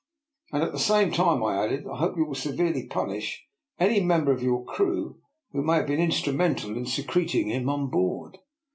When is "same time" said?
0.79-1.43